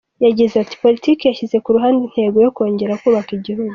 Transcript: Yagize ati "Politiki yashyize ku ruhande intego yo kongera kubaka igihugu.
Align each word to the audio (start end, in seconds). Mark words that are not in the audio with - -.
Yagize 0.25 0.55
ati 0.63 0.75
"Politiki 0.83 1.23
yashyize 1.25 1.57
ku 1.63 1.69
ruhande 1.75 1.99
intego 2.05 2.37
yo 2.45 2.51
kongera 2.55 2.99
kubaka 3.01 3.29
igihugu. 3.39 3.69